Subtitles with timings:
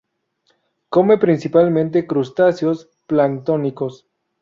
[0.89, 4.07] Come principalmente crustáceos planctónicos.